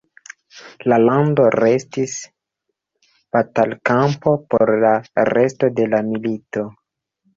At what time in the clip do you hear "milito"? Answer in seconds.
6.09-6.65